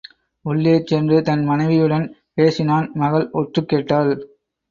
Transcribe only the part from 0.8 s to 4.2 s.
சென்று தன் மனைவியுடன் பேசினான் மகள் ஒற்றுக்கேட்டாள்.